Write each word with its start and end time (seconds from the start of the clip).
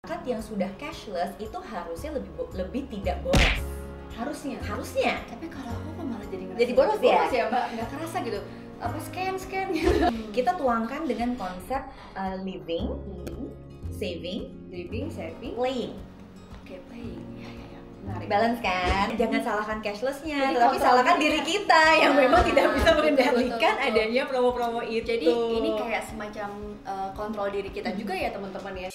masyarakat 0.00 0.30
yang 0.30 0.38
sudah 0.40 0.70
cashless 0.78 1.34
itu 1.36 1.58
harusnya 1.60 2.10
lebih 2.14 2.30
lebih 2.54 2.82
tidak 2.88 3.18
boros. 3.20 3.58
harusnya 4.14 4.54
Harusnya. 4.60 5.18
tapi 5.26 5.46
kalau 5.46 5.74
aku 5.74 6.02
malah 6.02 6.22
jadi 6.24 6.44
Jadi 6.54 6.72
boros 6.72 6.96
ya? 6.96 7.18
boros 7.18 7.32
ya 7.32 7.44
mbak 7.46 7.64
nggak 7.72 7.88
kerasa 7.88 8.16
gitu 8.22 8.38
apa 8.78 8.94
scan 9.00 9.34
scan 9.36 9.66
gitu 9.68 9.90
Kita 10.38 10.54
tuangkan 10.54 11.02
dengan 11.02 11.34
konsep 11.34 11.82
uh, 12.14 12.38
living, 12.38 12.94
Hmm. 12.94 13.50
saving, 13.90 14.54
living 14.68 15.10
saving 15.10 15.52
playing. 15.52 15.98
oke 16.56 16.74
playing 16.88 17.18
ya 17.34 17.50
ya 17.50 17.66
ya 17.68 17.80
menarik 18.00 18.26
Balance 18.28 18.60
kan? 18.60 19.06
Jangan 19.12 19.40
salahkan 19.42 19.78
cashlessnya, 19.80 20.38
Jadi 20.40 20.54
tetapi 20.54 20.76
salahkan 20.78 21.16
diri. 21.16 21.26
diri 21.34 21.40
kita 21.44 21.82
yang 21.96 22.12
Nah, 22.12 22.20
memang 22.20 22.42
tidak 22.44 22.64
bisa 22.72 22.90
mengendalikan 22.94 23.50
betul, 23.74 23.82
betul. 23.82 23.88
adanya 23.90 24.22
promo-promo 24.24 24.80
itu. 24.80 25.02
jadi 25.04 25.26
ini 25.26 25.70
kayak 25.74 26.02
semacam 26.04 26.50
uh, 26.84 27.10
kontrol 27.12 27.50
diri 27.50 27.66
kita 27.68 27.90
juga 27.92 28.14
ya 28.14 28.30
teman-teman 28.30 28.74
ya 28.78 28.90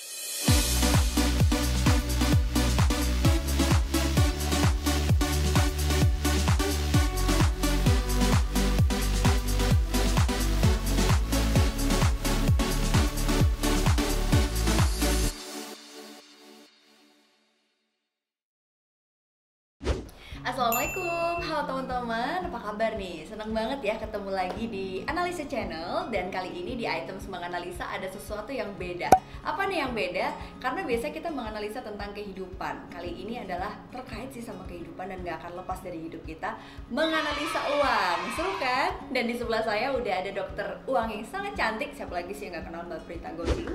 teman-teman, 21.83 22.47
apa 22.47 22.59
kabar 22.63 22.95
nih? 22.95 23.27
Senang 23.27 23.51
banget 23.51 23.83
ya 23.83 23.99
ketemu 23.99 24.31
lagi 24.31 24.71
di 24.71 25.03
Analisa 25.03 25.43
Channel 25.43 26.07
Dan 26.07 26.31
kali 26.31 26.63
ini 26.63 26.79
di 26.79 26.87
item 26.87 27.19
menganalisa 27.27 27.83
ada 27.83 28.07
sesuatu 28.07 28.55
yang 28.55 28.71
beda 28.79 29.11
Apa 29.43 29.67
nih 29.67 29.83
yang 29.83 29.91
beda? 29.91 30.31
Karena 30.63 30.87
biasa 30.87 31.11
kita 31.11 31.27
menganalisa 31.27 31.83
tentang 31.83 32.15
kehidupan 32.15 32.87
Kali 32.87 33.11
ini 33.27 33.43
adalah 33.43 33.75
terkait 33.91 34.31
sih 34.31 34.39
sama 34.39 34.63
kehidupan 34.63 35.11
dan 35.11 35.27
gak 35.27 35.43
akan 35.43 35.59
lepas 35.59 35.83
dari 35.83 35.99
hidup 36.07 36.23
kita 36.23 36.55
Menganalisa 36.87 37.59
uang, 37.75 38.19
seru 38.39 38.55
kan? 38.63 39.03
Dan 39.11 39.27
di 39.27 39.35
sebelah 39.35 39.67
saya 39.67 39.91
udah 39.91 40.15
ada 40.23 40.31
dokter 40.31 40.67
uang 40.87 41.11
yang 41.11 41.27
sangat 41.27 41.51
cantik 41.59 41.91
Siapa 41.91 42.15
lagi 42.15 42.31
sih 42.31 42.47
yang 42.47 42.63
gak 42.63 42.71
kenal 42.71 42.87
Mbak 42.87 43.03
Prita 43.11 43.35
Gosi? 43.35 43.67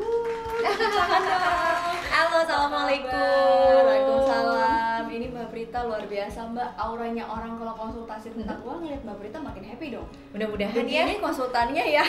Halo, 2.08 2.40
assalamualaikum. 2.40 3.12
Waalaikumsalam. 3.84 4.67
Ini 5.18 5.34
Mbak 5.34 5.50
Prita 5.50 5.82
luar 5.82 6.06
biasa 6.06 6.46
Mbak. 6.54 6.78
Auranya 6.78 7.26
orang 7.26 7.58
kalau 7.58 7.74
konsultasi 7.74 8.38
tentang 8.38 8.62
uang 8.62 8.86
ngeliat 8.86 9.02
Mbak 9.02 9.18
Prita 9.18 9.42
makin 9.42 9.66
happy 9.66 9.90
dong. 9.90 10.06
Mudah-mudahan 10.30 10.70
ya, 10.78 11.02
Begini 11.02 11.18
konsultannya 11.18 11.84
ya. 11.90 12.04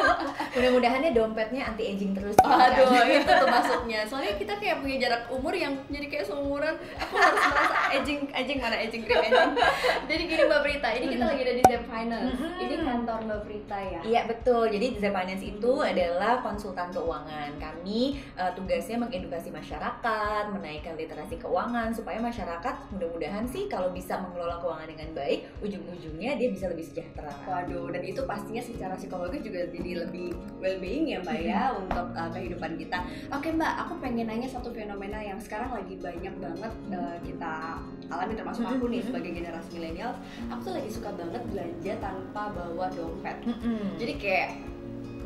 mudah-mudahan 0.58 1.06
ya 1.06 1.14
dompetnya 1.14 1.70
anti 1.70 1.94
aging 1.94 2.18
terus. 2.18 2.34
kan. 2.42 2.58
Aduh, 2.58 2.90
itu 3.14 3.30
tuh 3.30 3.46
maksudnya. 3.46 4.02
Soalnya 4.10 4.34
kita 4.34 4.58
kayak 4.58 4.82
punya 4.82 5.06
jarak 5.06 5.30
umur 5.30 5.54
yang 5.54 5.70
jadi 5.86 6.10
kayak 6.10 6.26
seumuran. 6.26 6.74
Aku 6.98 7.14
harus 7.14 7.42
merasa 7.46 7.78
aging, 7.94 8.26
aging 8.34 8.58
mana 8.58 8.74
aging 8.82 9.06
cream 9.06 9.22
aging. 9.22 9.50
Jadi 10.10 10.22
gini 10.26 10.42
Mbak 10.50 10.60
Prita, 10.66 10.88
ini 10.98 11.06
kita 11.14 11.24
lagi 11.30 11.40
ada 11.46 11.54
di 11.54 11.62
Zep 11.62 11.84
Finance. 11.86 12.34
Mm-mm. 12.42 12.58
Ini 12.58 12.74
kantor 12.82 13.18
Mbak 13.22 13.40
Prita 13.46 13.78
ya. 13.78 14.00
Iya 14.02 14.20
betul. 14.26 14.66
Jadi 14.66 14.98
Design 14.98 15.14
Finance 15.14 15.44
itu 15.46 15.72
adalah 15.78 16.42
konsultan 16.42 16.90
keuangan. 16.90 17.54
Kami 17.62 18.18
eh, 18.34 18.50
tugasnya 18.58 18.98
mengedukasi 18.98 19.54
masyarakat, 19.54 20.42
menaikkan 20.50 20.98
literasi 20.98 21.38
keuangan 21.38 21.94
supaya 21.94 22.18
masyarakat 22.18 22.47
mudah-mudahan 22.94 23.44
sih 23.44 23.68
kalau 23.68 23.92
bisa 23.92 24.16
mengelola 24.16 24.56
keuangan 24.58 24.88
dengan 24.88 25.08
baik, 25.12 25.40
ujung-ujungnya 25.60 26.40
dia 26.40 26.48
bisa 26.48 26.66
lebih 26.72 26.88
sejahtera. 26.88 27.30
Waduh, 27.44 27.92
dan 27.92 28.02
itu 28.02 28.24
pastinya 28.24 28.62
secara 28.64 28.96
psikologis 28.96 29.44
juga 29.44 29.68
jadi 29.68 30.08
lebih 30.08 30.32
well-being 30.58 31.12
ya 31.12 31.20
Mbak 31.20 31.38
ya 31.44 31.62
untuk 31.76 32.06
uh, 32.16 32.30
kehidupan 32.32 32.80
kita. 32.80 33.04
Oke 33.28 33.52
Mbak, 33.52 33.72
aku 33.84 33.92
pengen 34.00 34.26
nanya 34.32 34.48
satu 34.48 34.72
fenomena 34.72 35.20
yang 35.20 35.36
sekarang 35.36 35.70
lagi 35.74 35.94
banyak 36.00 36.34
banget 36.40 36.72
uh, 36.96 37.16
kita 37.20 37.52
alami 38.08 38.32
termasuk 38.32 38.64
aku 38.64 38.88
nih 38.88 39.04
sebagai 39.04 39.30
generasi 39.36 39.68
milenial. 39.76 40.12
Aku 40.48 40.60
tuh 40.72 40.74
lagi 40.80 40.90
suka 40.90 41.12
banget 41.12 41.42
belanja 41.52 41.92
tanpa 42.00 42.42
bawa 42.56 42.88
dompet. 42.96 43.36
Mm-mm. 43.44 44.00
Jadi 44.00 44.14
kayak 44.16 44.50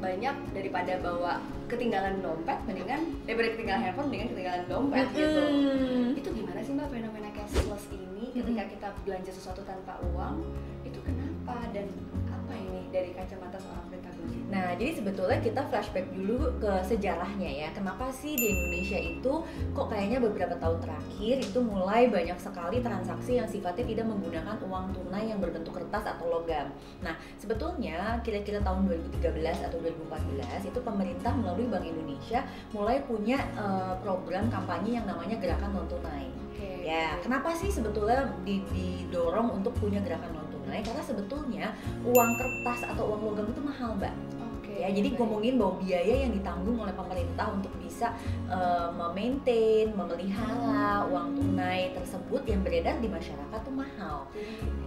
banyak 0.02 0.34
daripada 0.50 0.98
bawa 0.98 1.38
ketinggalan 1.70 2.18
dompet 2.18 2.58
mendingan 2.66 3.00
daripada 3.22 3.48
ketinggalan 3.54 3.82
handphone 3.86 4.06
mendingan 4.10 4.28
ketinggalan 4.34 4.62
dompet 4.66 5.06
gitu. 5.14 5.42
Mm-mm. 5.46 6.18
Itu 6.18 6.28
gimana 6.34 6.60
sih 6.60 6.74
Mbak 6.74 6.88
fenomena 6.90 7.30
cashless 7.30 7.84
ini 7.94 8.34
ketika 8.34 8.62
kita 8.66 8.88
belanja 9.06 9.30
sesuatu 9.30 9.62
tanpa 9.62 10.02
uang 10.12 10.42
itu 10.82 10.98
kenapa 11.06 11.70
dan 11.70 11.86
apa 12.52 12.60
ini 12.60 12.84
dari 12.92 13.10
kacamata 13.16 13.56
seorang 13.56 13.88
Prita 13.88 14.12
Gosi? 14.12 14.38
Nah, 14.52 14.76
jadi 14.76 14.92
sebetulnya 14.92 15.38
kita 15.40 15.60
flashback 15.72 16.06
dulu 16.12 16.60
ke 16.60 16.72
sejarahnya 16.84 17.48
ya. 17.48 17.68
Kenapa 17.72 18.12
sih 18.12 18.36
di 18.36 18.52
Indonesia 18.52 19.00
itu 19.00 19.32
kok 19.72 19.88
kayaknya 19.88 20.20
beberapa 20.20 20.52
tahun 20.60 20.84
terakhir 20.84 21.34
itu 21.40 21.58
mulai 21.64 22.12
banyak 22.12 22.36
sekali 22.36 22.84
transaksi 22.84 23.40
yang 23.40 23.48
sifatnya 23.48 23.88
tidak 23.88 24.04
menggunakan 24.12 24.60
uang 24.68 24.92
tunai 24.92 25.32
yang 25.32 25.40
berbentuk 25.40 25.72
kertas 25.80 26.04
atau 26.04 26.28
logam. 26.28 26.68
Nah, 27.00 27.16
sebetulnya 27.40 28.20
kira-kira 28.20 28.60
tahun 28.60 28.84
2013 28.84 29.64
atau 29.64 29.80
2014 29.80 30.68
itu 30.68 30.78
pemerintah 30.84 31.32
melalui 31.32 31.72
Bank 31.72 31.88
Indonesia 31.88 32.44
mulai 32.76 33.00
punya 33.08 33.40
eh, 33.56 33.96
program 34.04 34.52
kampanye 34.52 35.00
yang 35.00 35.08
namanya 35.08 35.40
gerakan 35.40 35.72
non 35.72 35.88
tunai. 35.88 36.28
Ya, 36.82 37.14
kenapa 37.22 37.54
sih 37.54 37.70
sebetulnya 37.70 38.26
di- 38.42 38.66
didorong 38.74 39.54
untuk 39.54 39.70
punya 39.78 40.02
gerakan 40.02 40.34
non 40.34 40.41
tunai? 40.72 40.80
Karena 40.80 41.02
sebetulnya 41.04 41.66
uang 42.08 42.30
kertas 42.40 42.80
atau 42.88 43.04
uang 43.12 43.20
logam 43.28 43.46
itu 43.52 43.60
mahal, 43.60 43.92
Mbak 44.00 44.14
Oke. 44.40 44.72
ya 44.80 44.88
jadi 44.88 45.08
baik. 45.12 45.18
ngomongin 45.20 45.54
bahwa 45.60 45.74
biaya 45.84 46.14
yang 46.24 46.32
ditanggung 46.32 46.80
oleh 46.80 46.94
pemerintah 46.96 47.46
untuk 47.52 47.72
bisa 47.76 48.16
eh, 48.48 48.88
memaintain, 48.96 49.92
memelihara 49.92 51.04
uang 51.12 51.36
tunai 51.36 51.92
tersebut 51.92 52.40
yang 52.48 52.64
beredar 52.64 52.96
di 53.04 53.08
masyarakat 53.12 53.58
tuh 53.60 53.74
mahal. 53.76 54.24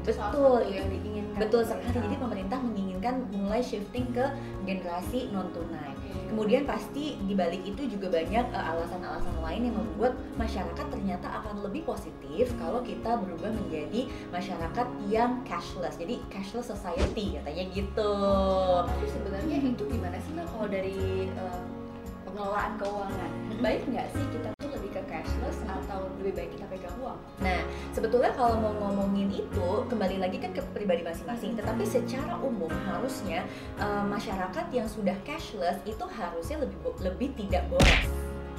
Itu 0.02 0.10
salah 0.10 0.34
Betul, 0.34 0.58
satu 0.66 0.74
yang 0.74 0.88
diinginkan. 0.90 1.38
Betul 1.38 1.62
sekali. 1.62 2.02
Jadi 2.02 2.18
pemerintah 2.18 2.58
menginginkan 2.66 3.16
mulai 3.30 3.62
shifting 3.62 4.10
ke 4.10 4.26
generasi 4.66 5.30
non 5.30 5.54
tunai. 5.54 5.94
Kemudian 6.32 6.64
pasti 6.68 7.16
di 7.24 7.34
balik 7.38 7.62
itu 7.64 7.86
juga 7.88 8.12
banyak 8.12 8.46
eh, 8.52 8.72
alasan-alasan 8.72 9.36
lain 9.44 9.72
yang 9.72 9.76
membuat 9.76 10.14
masyarakat 10.36 10.86
ternyata 10.90 11.28
akan 11.44 11.64
lebih 11.64 11.86
positif 11.86 12.52
kalau 12.58 12.82
kita 12.82 13.20
berubah 13.20 13.52
menjadi 13.52 14.10
masyarakat 14.32 14.88
yang 15.12 15.44
cashless. 15.44 16.00
Jadi 16.00 16.20
cashless 16.32 16.72
society 16.72 17.40
katanya 17.40 17.64
gitu. 17.72 18.14
Tapi 18.84 19.06
sebenarnya 19.12 19.58
itu 19.62 19.84
gimana 19.86 20.18
sih 20.24 20.34
kalau 20.36 20.68
dari 20.72 21.30
eh, 21.30 21.60
pengelolaan 22.26 22.80
keuangan? 22.80 23.32
Baik 23.62 23.82
nggak 23.88 24.08
sih 24.12 24.26
kita 24.34 24.55
lebih 26.26 26.42
baik 26.42 26.50
kita 26.58 26.66
pegang 26.66 26.98
uang? 26.98 27.20
Nah, 27.38 27.62
sebetulnya 27.94 28.34
kalau 28.34 28.58
mau 28.58 28.74
ngomongin 28.74 29.30
itu 29.30 29.68
kembali 29.86 30.18
lagi 30.18 30.42
kan 30.42 30.50
ke 30.52 30.62
pribadi 30.74 31.06
masing-masing. 31.06 31.54
Tetapi 31.54 31.86
secara 31.86 32.42
umum 32.42 32.74
harusnya 32.90 33.46
eh, 33.78 34.04
masyarakat 34.10 34.66
yang 34.74 34.90
sudah 34.90 35.14
cashless 35.22 35.78
itu 35.86 36.02
harusnya 36.02 36.66
lebih 36.66 36.78
lebih 36.98 37.30
tidak 37.38 37.70
boros. 37.70 38.10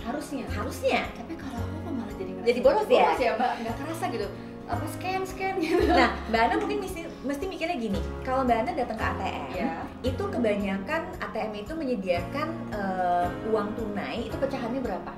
Harusnya. 0.07 0.47
Harusnya. 0.55 1.03
Tapi 1.19 1.35
kalau 1.35 1.59
aku 1.59 1.91
malah 1.91 2.15
jadi 2.15 2.31
Jadi 2.47 2.61
boros 2.63 2.87
ya? 2.87 3.03
Boros 3.03 3.19
ya 3.19 3.31
Mbak, 3.35 3.53
nggak 3.67 3.75
kerasa 3.83 4.05
gitu. 4.15 4.27
Apa 4.67 4.83
scan 4.87 5.23
scan 5.27 5.55
gitu? 5.59 5.83
Nah, 5.91 6.11
Mbak 6.31 6.41
Ana 6.47 6.55
mungkin 6.63 6.79
mesti 6.83 7.03
mesti 7.27 7.45
mikirnya 7.51 7.75
gini. 7.75 7.99
Kalau 8.23 8.47
Mbak 8.47 8.59
Ana 8.63 8.71
datang 8.79 8.95
ke 8.95 9.05
ATM, 9.11 9.47
Ya. 9.59 9.83
itu 10.07 10.23
kebanyakan 10.23 11.03
ATM 11.19 11.53
itu 11.59 11.73
menyediakan 11.75 12.49
eh, 12.71 13.27
uang 13.51 13.75
tunai 13.75 14.31
itu 14.31 14.39
pecahannya 14.39 14.79
berapa? 14.79 15.11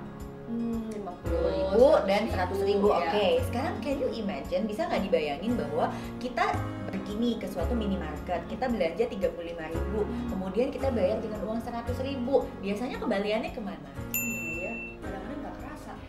Hmm, 0.49 0.89
50 0.89 1.53
ribu 1.53 1.87
dan 2.09 2.23
seratus 2.33 2.61
ribu. 2.65 2.89
ya. 2.89 3.05
Oke, 3.05 3.27
sekarang 3.53 3.75
can 3.85 3.97
you 4.01 4.09
imagine 4.17 4.65
bisa 4.65 4.89
nggak 4.89 5.05
dibayangin 5.05 5.53
bahwa 5.61 5.93
kita 6.17 6.57
pergi 6.89 7.13
nih 7.21 7.35
ke 7.37 7.47
suatu 7.53 7.77
minimarket, 7.77 8.41
kita 8.49 8.65
belanja 8.73 9.05
35 9.13 9.37
ribu, 9.69 10.01
kemudian 10.33 10.73
kita 10.73 10.89
bayar 10.89 11.21
dengan 11.21 11.45
uang 11.45 11.61
100 11.61 12.01
ribu. 12.01 12.49
Biasanya 12.65 12.97
kembaliannya 12.97 13.53
ke 13.53 13.61
mana? 13.61 13.89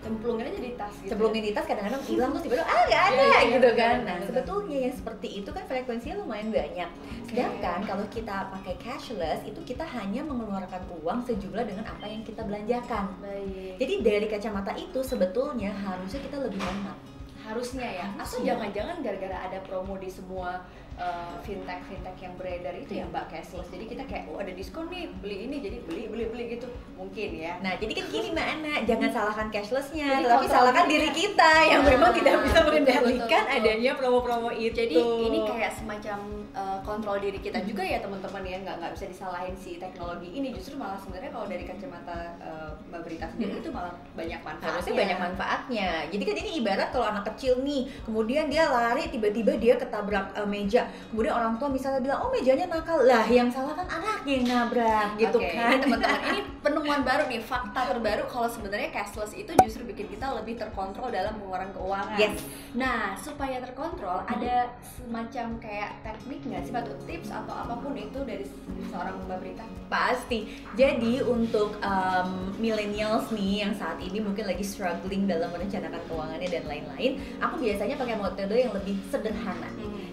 Cemplungin 0.09 0.46
aja 0.46 0.59
di 0.59 0.74
tas 0.74 0.94
gitu. 0.98 1.10
Sebelum 1.13 1.30
di 1.31 1.51
tas 1.54 1.66
kadang-kadang 1.66 2.01
hilang 2.10 2.30
terus 2.33 2.44
tiba-tiba 2.44 2.66
ah 2.66 2.81
nggak 2.83 3.04
ada 3.06 3.13
Iya, 3.13 3.28
iya, 3.30 3.39
gitu 3.54 3.69
benar, 3.69 3.78
kan. 3.78 3.98
Nah 4.04 4.18
sebetulnya 4.25 4.78
yang 4.81 4.95
seperti 4.95 5.28
itu 5.38 5.50
kan 5.50 5.63
frekuensinya 5.63 6.16
lumayan 6.18 6.50
banyak. 6.50 6.89
Sedangkan 7.24 7.80
kalau 7.86 8.06
kita 8.10 8.38
pakai 8.50 8.74
cashless 8.81 9.39
itu 9.45 9.60
kita 9.63 9.86
hanya 9.86 10.25
mengeluarkan 10.25 10.81
uang 11.00 11.19
sejumlah 11.24 11.62
dengan 11.63 11.86
apa 11.86 12.06
yang 12.06 12.25
kita 12.25 12.42
belanjakan. 12.42 13.13
Baik. 13.22 13.78
Jadi 13.78 13.94
dari 14.01 14.25
kacamata 14.25 14.74
itu 14.74 15.00
sebetulnya 15.00 15.69
harusnya 15.72 16.19
kita 16.19 16.38
lebih 16.42 16.57
hemat. 16.57 16.98
harusnya 17.39 17.81
ya. 17.81 18.06
Atau 18.13 18.38
Harusnya. 18.38 18.54
jangan-jangan 18.54 18.98
gara-gara 19.01 19.38
ada 19.42 19.57
promo 19.66 19.98
di 19.98 20.06
semua 20.06 20.62
uh, 21.00 21.36
fintech 21.42 21.81
fintech 21.88 22.18
yang 22.19 22.34
beredar 22.36 22.75
itu 22.75 22.92
ya 23.00 23.07
mbak 23.10 23.31
cashless 23.31 23.68
jadi 23.72 23.86
kita 23.88 24.04
kayak 24.06 24.30
oh 24.30 24.38
ada 24.38 24.51
diskon 24.54 24.92
nih 24.92 25.10
beli 25.24 25.50
ini 25.50 25.57
jadi 25.63 25.78
beli 25.88 26.04
beli 26.12 26.25
beli 26.30 26.44
gitu. 26.60 26.68
Mungkin 27.00 27.30
ya. 27.40 27.56
Nah, 27.63 27.80
jadi 27.80 27.96
kan 27.96 28.06
gini 28.12 28.28
Mbak 28.36 28.48
Ana, 28.60 28.74
jangan 28.84 29.10
salahkan 29.10 29.48
cashlessnya, 29.48 30.19
Jadi 30.19 30.28
kontrol 30.28 30.51
salahkan 30.51 30.86
diri 30.92 31.10
kita 31.16 31.51
yang 31.63 31.81
Nah, 31.88 31.92
memang 31.96 32.12
tidak 32.12 32.36
bisa 32.44 32.60
mengendalikan 32.68 33.44
betul, 33.48 33.56
betul. 33.56 33.63
adanya 33.63 33.92
promo-promo 33.96 34.50
itu. 34.51 34.75
jadi 34.75 34.96
ini 35.00 35.40
kayak 35.48 35.72
semacam 35.80 36.19
uh, 36.51 36.80
kontrol 36.84 37.18
diri 37.24 37.40
kita 37.40 37.63
juga 37.63 37.88
ya 37.88 38.04
teman-teman 38.04 38.44
ya. 38.44 38.57
Nggak 38.60 38.75
nggak 38.84 38.92
bisa 39.00 39.06
disalahin 39.07 39.56
si 39.56 39.80
teknologi 39.80 40.28
ini. 40.36 40.52
Justru 40.52 40.75
malah 40.75 41.00
sebenarnya 41.00 41.31
kalau 41.31 41.48
dari 41.48 41.63
kacamata 41.63 42.18
uh, 42.44 42.72
mbak 42.92 43.02
Berita 43.07 43.25
sendiri 43.31 43.48
Hmm. 43.50 43.63
itu 43.63 43.72
malah 43.74 43.95
banyak 44.13 44.40
manfaatnya. 44.44 44.75
Harusnya 44.75 44.95
banyak 45.00 45.18
manfaatnya. 45.24 45.90
Jadi 46.12 46.24
kan 46.28 46.36
ini 46.36 46.52
ibarat 46.60 46.90
kalau 46.92 47.07
anak 47.07 47.24
kecil 47.34 47.63
nih, 47.63 47.88
kemudian 48.04 48.45
dia 48.52 48.68
lari 48.68 49.07
tiba-tiba 49.07 49.56
dia 49.56 49.80
ketabrak 49.80 50.36
eh, 50.36 50.45
meja. 50.45 50.88
Kemudian 51.09 51.33
orang 51.33 51.53
tua 51.57 51.69
misalnya 51.71 52.00
bilang, 52.03 52.19
"Oh, 52.25 52.30
mejanya 52.30 52.65
nakal." 52.69 53.01
Lah, 53.06 53.25
yang 53.25 53.50
salah 53.50 53.74
kan 53.74 53.88
anaknya 53.88 54.33
yang 54.39 54.45
nabrak 54.45 55.09
gitu 55.18 55.39
Oke, 55.39 55.56
kan. 55.56 55.77
teman-teman 55.81 56.21
ini 56.33 56.39
penemuan 56.65 57.01
baru 57.01 57.24
nih 57.31 57.41
fakta 57.41 57.81
terbaru 57.89 58.24
kalau 58.27 58.47
sebenarnya 58.51 58.89
cashless 58.91 59.33
itu 59.33 59.51
justru 59.63 59.88
bikin 59.88 60.12
kita 60.12 60.30
lebih 60.36 60.59
terkontrol 60.59 61.09
dalam 61.09 61.39
pengeluaran 61.39 61.71
keuangan. 61.71 62.19
Yes. 62.19 62.44
Nah 62.75 63.15
supaya 63.18 63.63
terkontrol 63.63 64.21
ada 64.27 64.74
semacam 64.83 65.57
kayak 65.57 65.91
teknik 66.03 66.39
nggak 66.45 66.62
sih 66.68 66.74
atau 66.75 66.95
tips 67.07 67.30
atau 67.31 67.53
apa 67.56 67.74
pun 67.80 67.95
itu 67.95 68.19
dari 68.27 68.45
seorang 68.92 69.15
mbak 69.25 69.39
Berita? 69.39 69.65
Pasti. 69.89 70.45
Jadi 70.75 71.24
untuk 71.24 71.80
um, 71.81 72.53
millennials 72.62 73.31
nih 73.33 73.65
yang 73.65 73.74
saat 73.74 73.97
ini 74.03 74.21
mungkin 74.21 74.45
lagi 74.45 74.62
struggling 74.62 75.25
dalam 75.25 75.50
merencanakan 75.50 76.01
keuangannya 76.06 76.50
dan 76.50 76.63
lain-lain, 76.69 77.12
aku 77.42 77.56
biasanya 77.57 77.95
pakai 77.97 78.15
metode 78.19 78.56
yang 78.56 78.74
lebih 78.75 78.95
sederhana. 79.09 79.69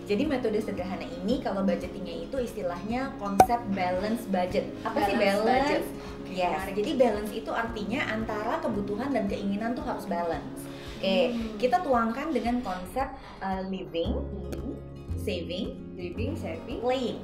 Jadi 0.07 0.23
metode 0.23 0.63
sederhana 0.63 1.03
ini 1.03 1.43
kalau 1.43 1.67
budgetingnya 1.67 2.23
itu 2.23 2.39
istilahnya 2.39 3.11
konsep 3.19 3.59
balance 3.75 4.23
budget. 4.27 4.71
Apa 4.87 5.03
sih 5.03 5.15
Balance 5.15 5.43
balance? 5.43 5.51
budget. 5.67 5.83
Yes. 6.27 6.51
menarik. 6.63 6.75
Jadi 6.77 6.91
balance 6.95 7.33
itu 7.33 7.51
artinya 7.51 8.01
antara 8.07 8.55
kebutuhan 8.59 9.11
dan 9.11 9.27
keinginan 9.27 9.75
tuh 9.75 9.83
harus 9.83 10.07
balance. 10.07 10.63
Oke, 10.97 11.29
Hmm. 11.29 11.59
kita 11.59 11.83
tuangkan 11.83 12.31
dengan 12.31 12.63
konsep 12.63 13.09
uh, 13.39 13.63
living, 13.67 14.15
Hmm. 14.17 14.73
saving, 15.19 15.75
Living, 15.93 16.33
saving, 16.35 16.79
playing. 16.79 17.19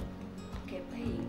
oke 0.58 0.76
playing. 0.90 1.23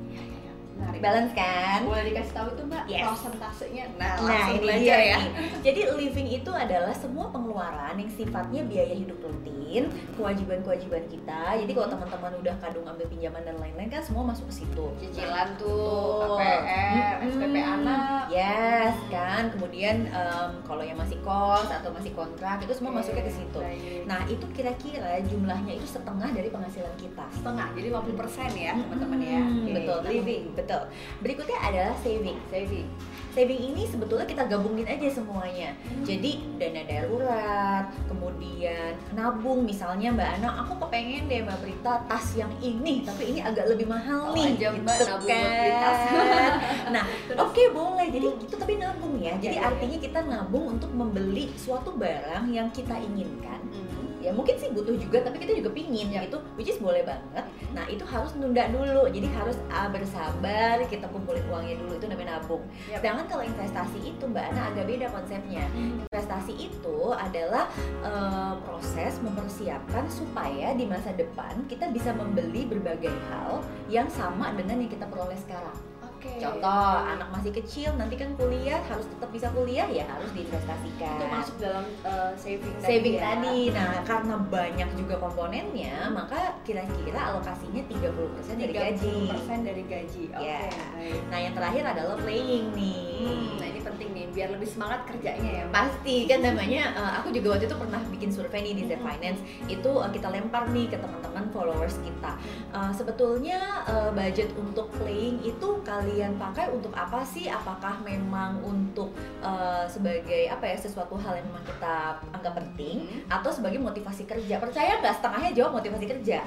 Menarik. 0.84 1.00
Balance 1.00 1.34
kan? 1.34 1.80
Boleh 1.82 2.04
dikasih 2.06 2.34
tahu 2.34 2.48
itu 2.50 2.62
mbak 2.64 2.84
Yes. 2.86 3.04
prosentasenya? 3.06 3.84
Nah, 3.94 4.12
Nah, 4.14 4.26
langsung 4.26 4.52
ini 4.52 4.62
belajar 4.62 4.98
dia 4.98 4.98
ya. 5.06 5.20
Jadi 5.62 5.80
living 5.94 6.30
itu 6.34 6.52
adalah 6.54 6.94
semua 6.94 7.26
pengeluaran 7.30 7.96
yang 7.96 8.10
sifatnya 8.10 8.62
biaya 8.64 8.92
hidup 8.94 9.18
rutin, 9.18 9.84
kewajiban-kewajiban 10.14 11.04
kita. 11.06 11.42
Jadi 11.58 11.72
kalau 11.72 11.88
teman-teman 11.90 12.32
udah 12.38 12.56
kadung 12.60 12.86
ambil 12.86 13.06
pinjaman 13.06 13.42
dan 13.42 13.56
lain-lain 13.56 13.90
kan 13.90 14.00
semua 14.00 14.24
masuk 14.24 14.46
ke 14.46 14.56
situ. 14.58 14.86
Cicilan 15.00 15.56
tuh, 15.56 16.20
Betul. 16.20 16.38
KPR, 16.38 17.16
Mm-mm. 17.18 17.32
SPP 17.32 17.56
anak. 17.58 18.24
Yes, 18.30 18.96
kan. 19.08 19.44
Kemudian 19.50 19.96
em, 20.06 20.50
kalau 20.62 20.82
yang 20.82 20.96
masih 20.96 21.18
kos 21.20 21.70
atau 21.70 21.90
masih 21.90 22.12
kontrak 22.12 22.60
itu 22.60 22.72
semua 22.72 22.92
Oke, 22.92 22.98
masuknya 23.00 23.24
ke 23.24 23.34
situ. 23.34 23.60
baik. 23.60 24.02
Nah, 24.04 24.22
itu 24.26 24.46
kira-kira 24.50 25.12
jumlahnya 25.24 25.74
itu 25.74 25.88
setengah 25.88 26.30
dari 26.30 26.50
penghasilan 26.50 26.92
kita. 26.96 27.26
setengah 27.34 27.68
jadi 27.74 27.88
50% 27.90 28.52
ya 28.54 28.74
teman-teman 28.74 29.20
ya 29.20 29.40
Hmm, 29.40 29.64
Oke. 29.64 29.72
betul 29.74 29.98
living 30.04 30.44
betul 30.54 30.73
berikutnya 31.20 31.58
adalah 31.60 31.96
saving 32.00 32.38
saving. 32.48 32.88
Saving 33.34 33.74
ini 33.74 33.90
sebetulnya 33.90 34.30
kita 34.30 34.46
gabungin 34.46 34.86
aja 34.86 35.10
semuanya. 35.10 35.74
Jadi 36.06 36.38
dana 36.62 36.86
darurat 36.86 37.90
kemudian 38.06 38.94
nabung 39.12 39.66
misalnya 39.66 40.14
mbak 40.14 40.38
Ana 40.38 40.62
aku 40.62 40.78
kepengen 40.78 41.26
deh 41.26 41.42
mbak 41.42 41.58
Prita 41.66 42.06
tas 42.06 42.38
yang 42.38 42.54
ini 42.62 43.02
tapi 43.02 43.34
ini 43.34 43.42
agak 43.42 43.74
lebih 43.74 43.90
mahal 43.90 44.30
Oh, 44.30 44.38
nih 44.38 44.54
aja, 44.54 44.70
Mbak, 44.78 44.86
gitu 44.86 45.04
nabung 45.10 45.30
tas. 45.74 46.00
nah 46.94 47.04
oke 47.42 47.64
boleh. 47.74 48.08
Jadi 48.14 48.28
itu 48.38 48.54
tapi 48.54 48.74
nabung 48.78 49.18
ya. 49.18 49.34
Jadi 49.42 49.58
Ya, 49.58 49.62
ya, 49.62 49.66
ya. 49.66 49.70
artinya 49.74 49.98
kita 49.98 50.20
nabung 50.30 50.66
untuk 50.78 50.94
membeli 50.94 51.50
suatu 51.58 51.90
barang 51.98 52.46
yang 52.54 52.70
kita 52.70 52.94
inginkan. 53.02 53.62
Hmm. 53.66 53.93
Ya 54.24 54.32
mungkin 54.32 54.56
sih 54.56 54.72
butuh 54.72 54.96
juga 54.96 55.20
tapi 55.20 55.44
kita 55.44 55.60
juga 55.60 55.70
pingin 55.76 56.08
Ya. 56.10 56.24
gitu 56.24 56.40
which 56.56 56.72
is 56.72 56.80
boleh 56.80 57.04
banget. 57.04 57.44
Nah 57.76 57.86
itu 57.92 58.08
harus 58.08 58.32
nunda 58.40 58.64
dulu. 58.72 59.12
Jadi 59.12 59.28
harus 59.36 59.60
ah, 59.68 59.92
bersabar 59.92 60.80
kita 60.88 61.06
kumpulin 61.12 61.44
uangnya 61.52 61.76
dulu 61.78 62.00
itu 62.00 62.06
namanya 62.08 62.40
nabung. 62.40 62.64
Yap. 62.88 63.04
sedangkan 63.04 63.26
kalau 63.28 63.44
investasi 63.44 64.00
itu 64.02 64.24
mbak 64.24 64.56
Ana 64.56 64.72
agak 64.72 64.86
beda 64.88 65.08
konsepnya. 65.12 65.64
Investasi 65.76 66.54
itu 66.56 66.98
adalah 67.12 67.68
eh, 68.02 68.54
proses 68.64 69.20
mempersiapkan 69.20 70.08
supaya 70.08 70.72
di 70.74 70.88
masa 70.88 71.12
depan 71.12 71.68
kita 71.68 71.92
bisa 71.92 72.16
membeli 72.16 72.64
berbagai 72.64 73.12
hal 73.30 73.60
yang 73.92 74.08
sama 74.08 74.56
dengan 74.56 74.80
yang 74.80 74.92
kita 74.92 75.06
peroleh 75.10 75.36
sekarang 75.38 75.76
Oke. 76.24 76.40
contoh 76.40 76.96
anak 77.04 77.28
masih 77.36 77.52
kecil 77.52 77.92
nanti 78.00 78.16
kan 78.16 78.32
kuliah 78.40 78.80
harus 78.88 79.04
tetap 79.04 79.28
bisa 79.28 79.52
kuliah 79.52 79.84
ya 79.92 80.08
harus 80.08 80.32
diinvestasikan 80.32 81.20
itu 81.20 81.26
masuk 81.28 81.56
dalam 81.60 81.84
uh, 82.08 82.32
saving 82.40 82.72
tadi 82.80 82.88
saving 82.88 83.16
ya. 83.20 83.22
tadi. 83.28 83.60
Nah, 83.76 83.92
karena 84.08 84.36
banyak 84.40 84.90
juga 84.96 85.16
komponennya, 85.20 85.96
maka 86.10 86.56
kira-kira 86.64 87.20
alokasinya 87.28 87.84
30% 87.92 88.56
dari 88.56 88.72
gaji. 88.72 89.16
30% 89.36 89.68
dari 89.68 89.84
gaji 89.84 90.24
oke 90.32 90.48
Ya. 90.48 90.64
baik. 90.96 91.22
Nah, 91.28 91.40
yang 91.44 91.54
terakhir 91.54 91.84
adalah 91.84 92.16
playing 92.16 92.66
nih. 92.72 93.13
Hmm, 93.26 93.56
nah 93.56 93.66
ini 93.66 93.80
penting 93.80 94.10
nih 94.12 94.26
biar 94.30 94.50
lebih 94.52 94.66
semangat 94.66 95.06
kerjanya 95.06 95.52
ya. 95.54 95.66
Pasti 95.70 96.26
kan 96.26 96.40
namanya 96.40 96.84
eh, 96.92 97.12
aku 97.18 97.30
juga 97.30 97.56
waktu 97.56 97.66
itu 97.66 97.76
pernah 97.76 98.02
bikin 98.10 98.30
survei 98.30 98.62
nih 98.62 98.74
di 98.74 98.84
Z 98.86 98.92
Mhm. 98.94 99.04
Finance 99.04 99.40
itu 99.68 99.92
eh, 99.96 100.12
kita 100.12 100.28
lempar 100.28 100.64
nih 100.68 100.88
ke 100.88 100.98
teman-teman 100.98 101.46
followers 101.50 101.96
kita. 102.00 102.32
Eh, 102.70 102.92
sebetulnya 102.92 103.60
eh, 103.86 104.10
budget 104.12 104.50
untuk 104.56 104.92
playing 104.94 105.40
itu 105.42 105.70
kalian 105.82 106.36
pakai 106.36 106.70
untuk 106.70 106.92
apa 106.94 107.24
sih? 107.24 107.48
Apakah 107.48 108.02
memang 108.02 108.60
untuk 108.60 109.12
eh, 109.40 109.86
sebagai 109.88 110.48
apa 110.48 110.66
ya 110.66 110.78
sesuatu 110.78 111.16
hal 111.16 111.36
yang 111.36 111.48
memang 111.48 111.64
kita 111.64 111.96
anggap 112.32 112.54
penting 112.56 112.96
Hmm. 113.04 113.26
atau 113.32 113.50
sebagai 113.50 113.80
motivasi 113.80 114.24
kerja? 114.24 114.58
Percaya 114.58 115.00
nggak 115.00 115.16
setengahnya 115.18 115.52
jawab 115.54 115.80
motivasi 115.80 116.06
kerja. 116.06 116.42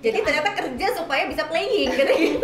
Jadi 0.00 0.20
ternyata 0.20 0.52
kerja 0.52 0.86
supaya 0.92 1.24
bisa 1.24 1.48
playing 1.48 1.88
gitu. 1.88 2.12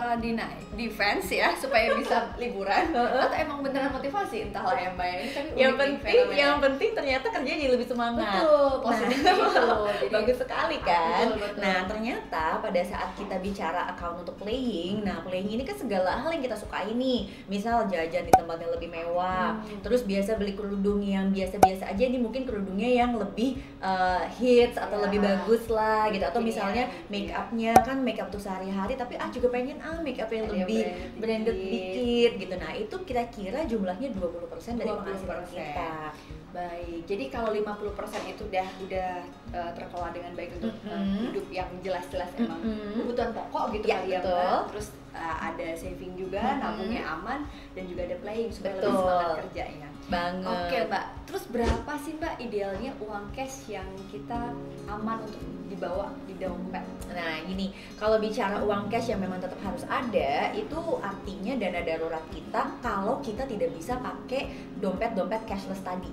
antara 0.00 0.16
deny 0.16 0.56
defense 0.72 1.28
ya 1.28 1.52
supaya 1.52 1.92
bisa 1.92 2.16
liburan 2.40 2.88
atau 2.88 3.04
emang 3.30 3.60
beneran 3.60 3.92
motivasi 3.92 4.48
entahlah 4.48 4.72
ya 4.72 4.88
mbak 4.90 5.04
ya 5.04 5.16
ini 5.20 5.28
tapi 5.28 5.48
yang 5.52 5.52
unik 5.52 5.60
nih 5.60 5.76
penting 5.76 6.00
fenomena. 6.16 6.40
yang 6.40 6.56
penting 6.58 6.90
ternyata 6.96 7.26
kerjanya 7.28 7.58
jadi 7.60 7.72
lebih 7.76 7.84
semangat. 7.86 8.32
betul 8.32 8.72
positifnya 8.80 9.32
itu 9.36 9.68
jadi 10.00 10.06
bagus 10.08 10.36
sekali 10.40 10.76
kan. 10.80 11.24
Betul, 11.28 11.40
betul. 11.44 11.60
Nah 11.60 11.78
ternyata 11.84 12.44
pada 12.58 12.80
saat 12.80 13.08
kita 13.12 13.36
bicara 13.38 13.80
account 13.92 14.16
untuk 14.24 14.36
playing, 14.40 15.04
nah 15.04 15.20
playing 15.20 15.52
ini 15.52 15.62
kan 15.62 15.76
segala 15.76 16.16
hal 16.16 16.32
yang 16.32 16.40
kita 16.40 16.56
sukai 16.56 16.96
nih. 16.96 17.28
Misal 17.44 17.84
jajan 17.84 18.24
di 18.24 18.32
tempat 18.32 18.56
yang 18.56 18.72
lebih 18.72 18.88
mewah, 18.88 19.52
Hmm. 19.60 19.82
terus 19.82 20.06
biasa 20.06 20.38
beli 20.38 20.54
kerudung 20.54 21.02
yang 21.02 21.28
biasa-biasa 21.28 21.90
aja, 21.90 22.04
ini 22.06 22.16
mungkin 22.16 22.46
kerudungnya 22.46 22.86
yang 22.86 23.12
lebih 23.12 23.60
uh, 23.82 24.24
hits 24.32 24.78
atau 24.78 24.96
Ya. 24.96 25.04
lebih 25.08 25.20
bagus 25.20 25.64
lah 25.68 26.08
gitu. 26.08 26.22
Atau 26.22 26.40
Ini 26.40 26.48
misalnya 26.48 26.84
ya, 26.86 27.08
make 27.08 27.30
upnya 27.32 27.72
kan 27.80 27.98
make 28.00 28.16
up 28.16 28.28
tuh 28.28 28.38
sehari-hari, 28.38 28.94
tapi 28.94 29.16
ah 29.16 29.28
juga 29.28 29.50
pengen 29.50 29.76
ah 29.80 29.89
make 30.00 30.16
up 30.16 30.28
yang 30.28 30.46
Ada 30.46 30.54
lebih 30.56 30.80
branded 30.80 31.18
branded 31.18 31.56
dikit. 31.56 31.72
dikit 31.72 32.32
gitu. 32.38 32.54
Nah 32.56 32.72
itu 32.72 32.96
kira-kira 33.02 33.58
jumlahnya 33.64 34.08
20% 34.10 34.20
dari 34.76 34.88
20%. 34.88 34.98
penghasilan 35.00 35.40
kita. 35.44 35.90
Baik, 36.50 37.06
jadi 37.06 37.24
kalau 37.28 37.50
50% 37.50 37.94
itu 38.26 38.42
udah 38.44 38.66
udah 38.80 39.10
uh, 39.50 39.70
terkelola 39.70 40.10
dengan 40.10 40.32
baik 40.34 40.50
untuk 40.58 40.74
uh, 40.82 40.90
Mm-mm. 40.92 41.30
hidup 41.30 41.46
yang 41.48 41.70
jelas-jelas 41.78 42.26
emang 42.34 42.58
Mm-mm. 42.58 42.98
kebutuhan 42.98 43.30
pokok 43.30 43.64
gitu 43.72 43.86
Ya, 43.86 43.96
kali 43.96 44.10
ya. 44.10 44.20
Mbak. 44.20 44.60
Terus 44.68 44.86
uh, 45.10 45.36
ada 45.40 45.66
saving 45.72 46.14
juga, 46.14 46.42
Mm-mm. 46.42 46.58
nabungnya 46.60 47.02
aman 47.08 47.46
dan 47.70 47.84
juga 47.86 48.02
ada 48.04 48.16
playing 48.18 48.50
supaya 48.50 48.72
lebih 48.76 48.82
Betul. 48.84 48.98
semangat 49.00 49.30
kerjanya. 49.46 49.88
Banget. 50.08 50.46
Oke 50.46 50.76
Mbak, 50.88 51.04
terus 51.28 51.44
berapa 51.50 51.92
sih 52.02 52.16
Mbak 52.18 52.34
idealnya 52.42 52.90
uang 53.02 53.30
cash 53.36 53.70
yang 53.70 53.86
kita 54.10 54.54
aman 54.90 55.22
untuk 55.22 55.42
dibawa 55.70 56.10
di 56.26 56.34
dompet? 56.40 56.82
Nah, 57.14 57.42
gini, 57.46 57.70
kalau 57.94 58.18
bicara 58.18 58.58
uang 58.64 58.90
cash 58.90 59.12
yang 59.12 59.22
memang 59.22 59.38
tetap 59.38 59.60
harus 59.62 59.86
ada, 59.86 60.50
itu 60.56 60.80
artinya 60.98 61.54
dana 61.60 61.80
darurat 61.86 62.24
kita 62.34 62.62
kalau 62.82 63.22
kita 63.22 63.46
tidak 63.46 63.70
bisa 63.76 64.00
pakai 64.02 64.50
dompet-dompet 64.82 65.46
cashless 65.46 65.82
tadi. 65.84 66.10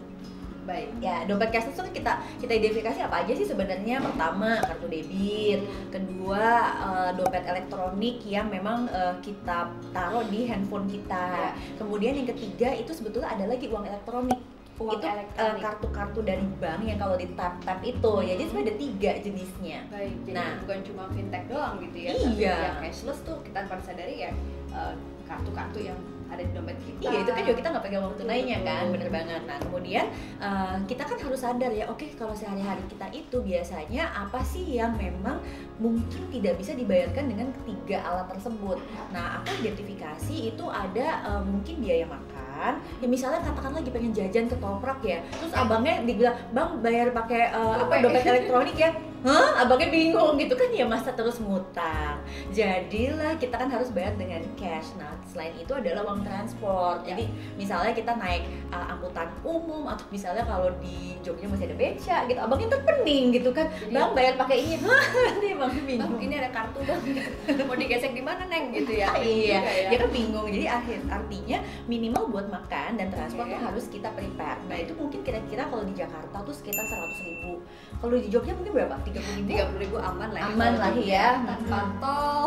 Baik. 0.68 0.90
Ya, 1.00 1.24
dompet 1.24 1.50
cashless 1.50 1.74
itu 1.74 1.82
kan 1.82 1.94
kita 1.96 2.12
kita 2.44 2.54
identifikasi 2.60 3.00
apa 3.02 3.24
aja 3.24 3.34
sih 3.34 3.48
sebenarnya? 3.48 4.04
Pertama, 4.04 4.60
kartu 4.60 4.92
debit. 4.92 5.64
Kedua, 5.88 6.48
eh, 6.76 7.10
dompet 7.16 7.48
elektronik 7.48 8.20
yang 8.28 8.52
memang 8.52 8.92
eh, 8.92 9.16
kita 9.24 9.72
taruh 9.90 10.28
di 10.28 10.44
handphone 10.44 10.86
kita. 10.86 11.26
Ya. 11.32 11.52
Kemudian 11.80 12.14
yang 12.14 12.28
ketiga 12.28 12.76
itu 12.76 12.92
sebetulnya 12.92 13.32
ada 13.32 13.48
lagi 13.48 13.72
uang 13.72 13.88
elektronik. 13.88 14.44
Uang 14.78 15.02
itu 15.02 15.08
eh, 15.10 15.56
kartu-kartu 15.58 16.22
dari 16.22 16.46
bank 16.62 16.86
yang 16.86 17.00
kalau 17.00 17.18
di 17.18 17.26
tap 17.34 17.58
tap 17.66 17.82
itu 17.82 18.14
ya 18.22 18.38
jadi 18.38 18.46
sebenarnya 18.46 18.68
ada 18.70 18.76
tiga 18.78 19.12
jenisnya 19.26 19.80
Baik, 19.90 20.14
jadi 20.22 20.36
Nah. 20.38 20.54
bukan 20.62 20.80
cuma 20.86 21.04
fintech 21.10 21.44
doang 21.50 21.82
gitu 21.82 21.98
ya, 21.98 22.12
Iya. 22.14 22.22
tapi 22.30 22.62
yang 22.62 22.78
cashless 22.86 23.20
tuh 23.26 23.38
kita 23.42 23.66
tanpa 23.66 23.82
sadari 23.82 24.22
ya 24.22 24.32
uh, 24.70 24.94
kartu-kartu 25.26 25.82
yang 25.82 25.98
ada 26.28 26.42
di 26.44 26.52
dompet 26.52 26.78
kita 26.84 27.08
Iya 27.08 27.18
itu 27.24 27.32
kan 27.32 27.42
juga 27.48 27.56
kita 27.58 27.68
nggak 27.72 27.84
pegang 27.88 28.04
uang 28.04 28.18
tunainya 28.20 28.58
Betul. 28.60 28.70
kan, 28.70 28.84
bener 28.92 29.10
banget. 29.10 29.42
Nah 29.48 29.58
kemudian 29.64 30.06
uh, 30.44 30.76
kita 30.86 31.04
kan 31.08 31.18
harus 31.18 31.40
sadar 31.40 31.72
ya, 31.72 31.86
oke 31.88 32.06
kalau 32.20 32.34
sehari-hari 32.36 32.84
kita 32.92 33.08
itu 33.16 33.38
biasanya 33.42 34.04
apa 34.12 34.40
sih 34.44 34.66
yang 34.78 34.94
memang 35.00 35.40
mungkin 35.78 36.22
tidak 36.34 36.58
bisa 36.58 36.74
dibayarkan 36.74 37.26
dengan 37.30 37.48
ketiga 37.62 38.04
alat 38.04 38.28
tersebut. 38.34 38.78
Nah 39.14 39.42
aku 39.42 39.50
identifikasi 39.62 40.36
itu 40.52 40.66
ada 40.68 41.08
uh, 41.24 41.42
mungkin 41.46 41.80
biaya 41.80 42.06
makan, 42.10 42.82
ya 43.00 43.08
misalnya 43.08 43.42
katakan 43.46 43.78
lagi 43.78 43.90
pengen 43.94 44.12
jajan 44.12 44.46
ke 44.52 44.58
toprak 44.58 45.00
ya, 45.06 45.22
terus 45.32 45.54
abangnya 45.54 46.04
dibilang 46.04 46.36
bang 46.52 46.70
bayar 46.82 47.08
pakai 47.14 47.54
uh, 47.54 47.88
apa 47.88 47.94
Gopay. 47.98 48.04
dompet 48.04 48.24
elektronik 48.26 48.78
ya, 48.78 48.90
Hah? 49.28 49.68
Abangnya 49.68 49.92
bingung 49.92 50.40
gitu 50.40 50.56
kan 50.56 50.70
ya 50.72 50.88
masa 50.88 51.12
terus 51.12 51.38
ngutang. 51.38 52.16
Jadilah 52.50 53.36
kita 53.36 53.60
kan 53.60 53.68
harus 53.68 53.92
bayar 53.92 54.16
dengan 54.16 54.40
cash. 54.56 54.96
Nah, 54.96 55.12
selain 55.28 55.52
itu 55.54 55.70
adalah 55.70 56.08
uang 56.08 56.24
transport. 56.24 57.04
Ya. 57.04 57.12
Jadi 57.12 57.28
misalnya 57.60 57.92
kita 57.92 58.16
naik 58.16 58.44
uh, 58.72 58.96
angkutan 58.96 59.28
umum 59.44 59.84
atau 59.86 60.08
misalnya 60.08 60.48
kalau 60.48 60.72
di 60.80 61.20
Jogja 61.20 61.44
masih 61.46 61.68
ada 61.68 61.76
beca 61.76 62.18
gitu, 62.24 62.40
abangnya 62.40 62.70
terpening 62.72 63.36
gitu 63.36 63.50
kan. 63.52 63.68
Jadi- 63.68 63.92
Bang 63.92 64.16
bayar 64.16 64.40
pakai 64.40 64.58
ini. 64.58 64.80
Hah, 64.80 65.06
Nanti 65.28 65.48
abangnya 65.52 65.82
bang 65.84 65.84
bingung. 65.84 66.20
ini 66.24 66.34
ada 66.40 66.50
kartu 66.50 66.80
bang 66.82 67.00
mau 67.68 67.76
digesek 67.76 68.16
di 68.16 68.24
mana 68.24 68.48
neng 68.48 68.72
gitu 68.72 68.96
ya 68.96 69.12
iya, 69.20 69.60
Juga 69.60 69.72
ya. 69.76 69.88
dia 69.92 69.98
kan 70.00 70.10
bingung. 70.10 70.48
Jadi 70.48 70.66
akhir 70.66 71.00
artinya 71.06 71.58
minimal 71.86 72.24
buat 72.32 72.48
makan 72.48 72.96
dan 72.96 73.12
transport 73.12 73.44
Oke. 73.46 73.54
tuh 73.54 73.62
harus 73.62 73.86
kita 73.92 74.10
prepare. 74.16 74.60
Nah 74.66 74.78
itu 74.80 74.96
mungkin 74.96 75.20
kira-kira 75.22 75.68
kalau 75.68 75.84
di 75.84 75.92
Jakarta 75.92 76.38
tuh 76.40 76.56
sekitar 76.56 76.86
100 76.86 77.28
ribu. 77.28 77.60
Kalau 77.98 78.16
di 78.16 78.30
Jogja 78.30 78.56
mungkin 78.56 78.74
berapa? 78.74 78.96
30 79.20 79.36
ribu? 79.36 79.48
tiga 79.48 79.64
puluh 79.66 79.82
ribu 79.82 79.98
aman 79.98 80.30
lah 80.30 80.42
Aman 80.46 80.72
kalau 80.72 80.80
lah 80.80 80.94
ya. 80.96 81.28
tanpa 81.44 81.80
Mhm. 81.80 81.92
tol 81.98 82.46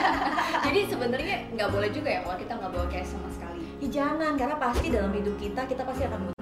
jadi 0.64 0.80
sebenarnya 0.86 1.36
nggak 1.52 1.68
boleh 1.70 1.90
juga 1.90 2.08
ya 2.10 2.20
kalau 2.20 2.36
kita 2.36 2.52
nggak 2.54 2.70
bawa 2.70 2.86
cash 2.88 3.10
sama 3.10 3.28
sekali 3.30 3.52
Ya 3.82 3.88
jangan, 3.92 4.32
karena 4.34 4.56
pasti 4.56 4.86
dalam 4.88 5.12
hidup 5.12 5.36
kita 5.36 5.60
kita 5.66 5.82
pasti 5.84 6.08
akan. 6.08 6.33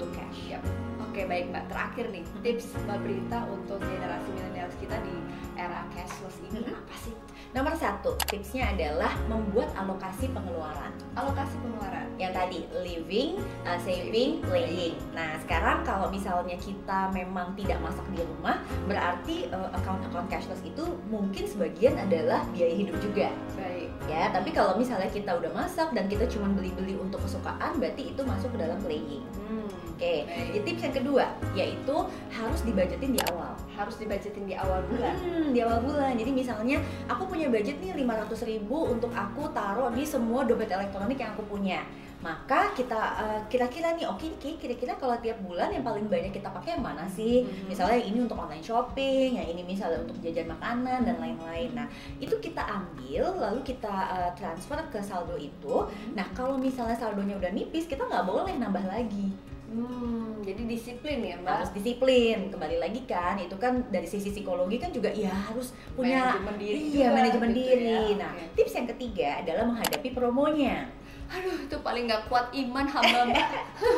Oke 1.12 1.28
baik 1.28 1.52
mbak, 1.52 1.69
terakhir 1.69 2.09
nih 2.09 2.25
tips 2.40 2.73
mbak 2.88 2.97
Berita 3.04 3.45
untuk 3.52 3.76
generasi 3.85 4.33
milenial 4.33 4.73
kita 4.81 4.97
di 5.04 5.12
era 5.61 5.85
cashless 5.92 6.40
ini 6.40 6.64
Mhm. 6.64 6.73
apa 6.73 6.97
sih? 7.04 7.12
Nomor 7.52 7.76
satu, 7.76 8.16
tipsnya 8.33 8.73
adalah 8.73 9.12
membuat 9.28 9.69
alokasi 9.76 10.33
pengeluaran. 10.33 10.88
Alokasi 11.12 11.52
pengeluaran. 11.61 12.09
Yang 12.16 12.33
tadi, 12.33 12.59
living, 12.81 13.31
uh, 13.69 13.76
saving, 13.85 14.40
playing. 14.40 14.97
Nah, 15.12 15.37
sekarang 15.45 15.85
kalau 15.85 16.09
misalnya 16.09 16.57
kita 16.57 17.12
memang 17.12 17.52
tidak 17.61 17.76
masak 17.85 18.09
di 18.09 18.25
rumah, 18.25 18.64
berarti 18.88 19.52
uh, 19.52 19.69
account-account 19.76 20.33
cashless 20.33 20.64
itu 20.64 20.97
mungkin 21.12 21.45
sebagian 21.45 21.92
adalah 22.00 22.40
biaya 22.57 22.73
hidup 22.73 22.97
juga. 23.04 23.28
Baik. 23.61 23.82
Ya, 24.11 24.35
tapi 24.35 24.51
kalau 24.51 24.75
misalnya 24.75 25.07
kita 25.07 25.31
udah 25.39 25.51
masak 25.55 25.95
dan 25.95 26.11
kita 26.11 26.27
cuma 26.27 26.51
beli-beli 26.51 26.99
untuk 26.99 27.23
kesukaan, 27.23 27.79
berarti 27.79 28.15
itu 28.15 28.23
masuk 28.27 28.51
ke 28.55 28.59
dalam 28.59 28.79
playing. 28.83 29.25
Hmm. 29.47 29.69
Oke, 30.03 30.27
Baik. 30.27 30.51
Jadi 30.51 30.65
tips 30.67 30.83
yang 30.83 30.95
kedua 30.99 31.25
yaitu 31.55 31.97
harus 32.35 32.61
dibajetin 32.67 33.15
di 33.15 33.21
awal. 33.31 33.55
Harus 33.71 33.97
dibajetin 34.03 34.45
di 34.51 34.55
awal 34.59 34.83
bulan. 34.91 35.15
Hmm, 35.15 35.55
di 35.55 35.61
awal 35.63 35.79
bulan. 35.79 36.19
Jadi 36.19 36.31
misalnya 36.35 36.83
aku 37.07 37.31
punya 37.31 37.47
budget 37.47 37.79
nih 37.79 37.95
500 38.03 38.51
ribu 38.51 38.91
untuk 38.91 39.15
aku 39.15 39.47
taruh 39.55 39.95
di 39.95 40.03
semua 40.03 40.43
dompet 40.43 40.75
elektronik 40.75 41.23
yang 41.23 41.39
aku 41.39 41.47
punya. 41.47 41.87
Maka 42.23 42.71
kita 42.73 43.00
eh, 43.19 43.41
kira-kira 43.50 43.99
nih, 43.99 44.07
oke 44.07 44.38
Ki, 44.38 44.55
kira-kira 44.57 44.95
kalau 44.95 45.19
tiap 45.19 45.43
bulan 45.43 45.75
yang 45.75 45.83
paling 45.83 46.07
banyak 46.07 46.31
kita 46.31 46.49
pakai 46.49 46.79
yang 46.79 46.85
mana 46.87 47.05
sih? 47.11 47.43
Mhm. 47.43 47.67
Misalnya 47.67 47.99
yang 47.99 48.09
ini 48.14 48.19
untuk 48.25 48.38
online 48.38 48.62
shopping, 48.62 49.43
yang 49.43 49.49
ini 49.50 49.62
misalnya 49.67 50.07
untuk 50.07 50.17
jajan 50.23 50.47
makanan 50.49 51.02
dan 51.02 51.17
lain-lain. 51.19 51.75
Nah, 51.75 51.91
itu 52.23 52.38
kita 52.38 52.62
ambil 52.62 53.26
lalu 53.37 53.61
kita 53.67 53.95
eh, 54.14 54.31
transfer 54.38 54.79
ke 54.88 55.02
saldo 55.02 55.35
itu. 55.35 55.91
Nah, 56.14 56.25
kalau 56.33 56.55
misalnya 56.55 56.95
saldonya 56.95 57.35
udah 57.37 57.50
nipis, 57.50 57.91
kita 57.91 58.07
nggak 58.07 58.23
boleh 58.25 58.55
nambah 58.55 58.87
lagi 58.87 59.35
Hmm, 59.73 60.45
jadi 60.45 60.69
disiplin 60.69 61.25
ya 61.25 61.41
mbak. 61.41 61.49
harus 61.49 61.71
disiplin 61.73 62.52
kembali 62.52 62.76
lagi 62.76 63.09
kan 63.09 63.41
itu 63.41 63.57
kan 63.57 63.81
dari 63.88 64.05
sisi 64.05 64.29
psikologi 64.29 64.76
kan 64.76 64.93
juga 64.93 65.09
ya 65.09 65.33
harus 65.33 65.73
punya 65.97 66.29
Manajemen 66.37 66.57
diri 66.61 66.79
iya 66.93 67.09
manajemen 67.09 67.50
gitu 67.57 67.61
diri 67.73 67.88
ya. 68.12 68.21
nah 68.21 68.33
Oke. 68.37 68.52
tips 68.52 68.75
yang 68.76 68.88
ketiga 68.93 69.29
adalah 69.41 69.64
menghadapi 69.64 70.12
promonya 70.12 70.93
Aduh 71.33 71.57
itu 71.65 71.77
paling 71.81 72.05
nggak 72.05 72.29
kuat 72.29 72.53
iman 72.53 72.85
hamba 72.85 73.21
mbak. 73.25 73.49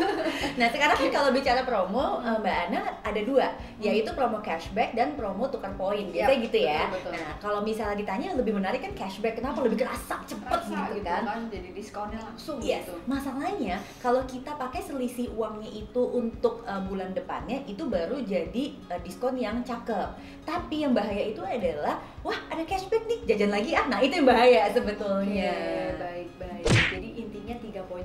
nah 0.59 0.71
sekarang 0.71 0.95
kan 0.95 1.11
kalau 1.11 1.31
bicara 1.31 1.62
promo 1.62 2.23
eh, 2.23 2.37
mbak 2.38 2.57
Ana 2.71 2.81
ada 3.03 3.21
dua 3.21 3.47
Hmm. 3.75 3.91
yaitu 3.91 4.14
promo 4.14 4.38
cashback 4.38 4.95
dan 4.95 5.19
promo 5.19 5.50
tukar 5.50 5.75
poin 5.75 6.07
biasanya 6.09 6.47
gitu 6.47 6.59
ya 6.62 6.87
betul, 6.87 7.11
betul. 7.11 7.12
nah 7.19 7.35
kalau 7.43 7.61
misalnya 7.61 7.99
ditanya 7.99 8.31
lebih 8.33 8.55
menarik 8.55 8.81
kan 8.81 8.95
cashback 8.95 9.35
kenapa 9.35 9.67
lebih 9.67 9.83
kerasa 9.83 10.23
cepet 10.23 10.47
Rasa 10.47 10.95
gitu 10.95 11.03
gitu 11.03 11.11
kan 11.11 11.23
kan. 11.26 11.41
Jadi 11.50 11.69
diskonnya 11.75 12.23
langsung 12.23 12.62
Yes, 12.62 12.87
gitu. 12.87 12.95
masalahnya 13.05 13.83
kalau 13.99 14.23
kita 14.25 14.55
pakai 14.55 14.79
selisih 14.79 15.26
uangnya 15.35 15.67
itu 15.69 16.03
untuk 16.07 16.62
uh, 16.64 16.79
bulan 16.87 17.12
depannya 17.12 17.67
itu 17.67 17.83
baru 17.85 18.23
jadi 18.23 18.64
uh, 18.88 19.00
diskon 19.03 19.35
yang 19.35 19.59
cakep. 19.61 20.14
Tapi 20.47 20.87
yang 20.87 20.95
bahaya 20.95 21.35
itu 21.35 21.43
adalah 21.43 21.99
wah 22.23 22.38
ada 22.47 22.62
cashback 22.62 23.05
nih 23.05 23.26
jajan 23.26 23.50
lagi 23.50 23.75
ah. 23.75 23.91
Nah 23.91 23.99
itu 23.99 24.14
yang 24.14 24.29
bahaya 24.31 24.71
sebetulnya. 24.71 25.50
Oke, 25.50 25.99
baik 25.99 26.31
baik. 26.38 26.67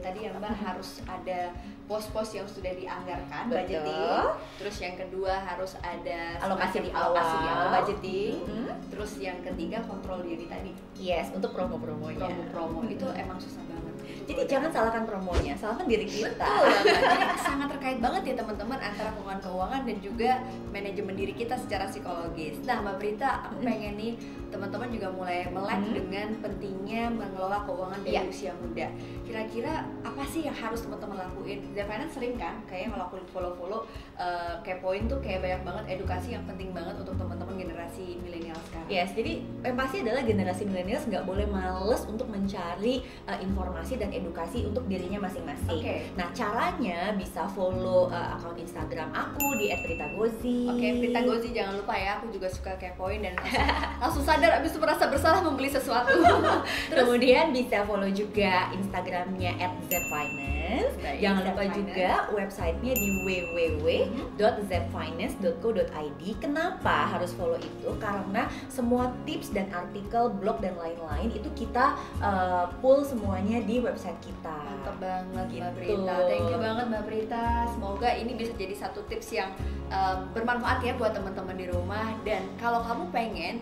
Tadi 0.10 0.26
ya 0.26 0.34
Mbak 0.34 0.54
harus 0.66 1.06
ada 1.06 1.54
pos-pos 1.86 2.34
yang 2.34 2.50
sudah 2.50 2.74
dianggarkan 2.74 3.46
Betul. 3.46 3.62
budgeting. 3.62 4.26
Terus 4.58 4.76
yang 4.82 4.96
kedua 4.98 5.34
harus 5.38 5.78
ada 5.86 6.20
Alokasi 6.42 6.82
di 6.82 6.90
alokasi 6.90 7.36
di 7.38 7.48
awal. 7.50 7.58
awal 7.62 7.70
budgeting. 7.78 8.36
Mhm. 8.42 8.70
Terus 8.90 9.12
yang 9.22 9.38
ketiga 9.46 9.78
kontrol 9.86 10.26
diri 10.26 10.50
tadi. 10.50 10.74
Yes, 10.98 11.30
untuk 11.30 11.54
promo-promonya. 11.54 12.26
Promo-promo 12.26 12.90
itu 12.90 13.06
emang 13.14 13.38
susah 13.38 13.62
banget. 13.70 13.89
Jadi 14.30 14.46
jangan 14.46 14.70
salahkan 14.70 15.10
promonya, 15.10 15.58
salahkan 15.58 15.90
diri 15.90 16.06
kita. 16.06 16.38
Betul. 16.38 16.86
Jadi 16.86 17.26
sangat 17.42 17.68
terkait 17.74 17.98
banget 17.98 18.22
ya 18.30 18.34
teman-teman 18.38 18.78
antara 18.78 19.10
keuangan 19.18 19.42
keuangan 19.42 19.82
dan 19.90 19.98
juga 19.98 20.32
manajemen 20.70 21.18
diri 21.18 21.34
kita 21.34 21.58
secara 21.58 21.90
psikologis. 21.90 22.62
Nah, 22.62 22.86
Mbak 22.86 22.96
Prita, 23.02 23.50
aku 23.50 23.66
pengen 23.66 23.98
nih 23.98 24.14
teman-teman 24.50 24.90
juga 24.90 25.10
mulai 25.10 25.50
melek 25.50 25.78
Mm. 25.80 25.94
dengan 25.94 26.28
pentingnya 26.42 27.04
mengelola 27.10 27.66
keuangan 27.66 28.02
dari 28.02 28.18
Iya. 28.18 28.30
usia 28.30 28.52
muda. 28.58 28.88
Kira-kira 29.26 29.74
apa 30.02 30.24
sih 30.26 30.46
yang 30.46 30.54
harus 30.54 30.86
teman-teman 30.86 31.18
lakuin? 31.22 31.66
The 31.74 31.86
Finance 31.86 32.14
sering 32.14 32.38
kan 32.38 32.62
kayak 32.70 32.94
ngelakuin 32.94 33.26
follow-follow 33.34 33.82
eh, 34.20 34.54
kayak 34.62 34.84
poin 34.84 35.08
tuh 35.08 35.18
kayak 35.24 35.42
banyak 35.42 35.62
banget 35.64 35.86
edukasi 35.98 36.36
yang 36.36 36.44
penting 36.46 36.70
banget 36.70 36.92
untuk 37.00 37.16
teman-teman 37.16 37.56
generasi 37.56 38.20
milenial 38.20 38.58
sekarang. 38.68 38.90
Yes, 38.92 39.16
jadi 39.16 39.42
yang 39.64 39.78
pasti 39.80 40.04
adalah 40.04 40.22
generasi 40.22 40.64
milenial 40.68 41.02
nggak 41.02 41.24
boleh 41.24 41.48
males 41.48 42.04
untuk 42.04 42.28
mencari 42.28 43.00
uh, 43.26 43.40
informasi 43.40 43.96
dan 43.96 44.12
edukasi 44.12 44.19
untuk 44.24 44.84
dirinya 44.86 45.26
masing-masing. 45.26 45.80
Oke. 45.82 45.96
Nah 46.16 46.28
caranya 46.32 47.14
bisa 47.16 47.46
follow 47.52 48.10
uh, 48.10 48.36
akun 48.38 48.58
Instagram 48.60 49.10
aku 49.12 49.58
di 49.58 49.72
@pritagozi. 49.72 50.70
Oke, 50.70 50.88
Prita 51.02 51.22
Gozi 51.26 51.50
jangan 51.52 51.80
lupa 51.80 51.94
ya, 51.98 52.20
aku 52.20 52.32
juga 52.34 52.48
suka 52.50 52.76
kepoin 52.78 53.22
dan 53.24 53.36
langsung, 53.38 53.68
langsung 54.02 54.24
sadar 54.26 54.52
abis 54.62 54.76
itu 54.76 54.80
merasa 54.82 55.08
bersalah 55.08 55.42
membeli 55.44 55.70
sesuatu. 55.70 56.16
Terus 56.90 57.00
Kemudian 57.06 57.52
bisa 57.52 57.84
follow 57.84 58.10
juga 58.10 58.72
Instagramnya 58.76 59.58
@zfinance. 59.88 60.59
Baik, 61.00 61.20
Jangan 61.20 61.42
lupa 61.46 61.64
Zfinance. 61.64 61.78
juga 61.80 62.10
websitenya 62.32 62.94
di 62.94 63.10
www.zfinance.co.id. 63.24 66.22
Kenapa 66.40 66.96
harus 67.12 67.32
follow 67.34 67.58
itu? 67.58 67.90
Karena 67.98 68.48
semua 68.68 69.12
tips 69.24 69.50
dan 69.52 69.72
artikel, 69.72 70.30
blog 70.30 70.62
dan 70.62 70.76
lain-lain 70.78 71.32
itu 71.34 71.50
kita 71.56 71.96
uh, 72.20 72.70
pull 72.80 73.02
semuanya 73.02 73.64
di 73.64 73.80
website 73.80 74.20
kita. 74.22 74.54
Mantap 74.54 74.96
banget 75.02 75.48
Mbak 75.50 75.50
Gitu. 75.50 75.98
Prita. 75.98 76.16
Thank 76.28 76.50
you 76.50 76.60
banget 76.60 76.86
Mbak 76.88 77.04
Prita. 77.08 77.46
Semoga 77.72 78.10
ini 78.14 78.32
bisa 78.36 78.52
jadi 78.54 78.74
satu 78.76 79.02
tips 79.08 79.34
yang 79.34 79.50
um, 79.90 80.28
bermanfaat 80.32 80.80
ya 80.82 80.94
buat 80.96 81.12
teman-teman 81.12 81.56
di 81.56 81.66
rumah 81.68 82.14
dan 82.22 82.46
kalau 82.58 82.84
kamu 82.84 83.04
pengen 83.10 83.56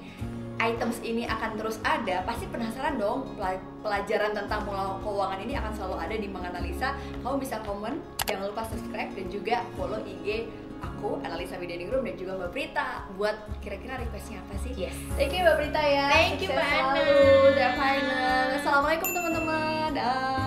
items 0.58 0.98
ini 1.02 1.30
akan 1.30 1.56
terus 1.58 1.78
ada, 1.86 2.26
pasti 2.26 2.50
penasaran 2.50 2.98
dong 2.98 3.38
Pela- 3.38 3.62
pelajaran 3.86 4.34
tentang 4.34 4.66
pengelolaan 4.66 5.02
keuangan 5.06 5.40
ini 5.42 5.54
akan 5.56 5.72
selalu 5.74 5.96
ada 6.02 6.16
di 6.18 6.28
Menganalisa. 6.28 6.90
Kamu 7.22 7.38
bisa 7.38 7.62
komen, 7.64 8.02
jangan 8.26 8.50
lupa 8.50 8.66
subscribe 8.66 9.14
dan 9.14 9.26
juga 9.30 9.62
follow 9.78 10.02
IG 10.04 10.50
aku 10.78 11.18
Analisa 11.26 11.58
Widyaningrum 11.58 12.06
dan 12.06 12.16
juga 12.18 12.38
Mbak 12.38 12.52
Prita 12.54 13.10
buat 13.18 13.34
kira-kira 13.66 13.98
requestnya 13.98 14.42
apa 14.46 14.56
sih? 14.62 14.74
Yes. 14.78 14.94
Thank 15.18 15.34
you 15.34 15.42
Mbak 15.42 15.56
Prita 15.58 15.82
ya. 15.82 16.06
Thank 16.10 16.42
you, 16.42 16.50
Sukses 16.50 16.58
Mbak 16.58 16.70
Ana. 16.70 16.94
selalu. 16.94 18.46
Assalamualaikum 18.62 19.10
teman-teman. 19.10 19.90
Dah. 19.98 20.47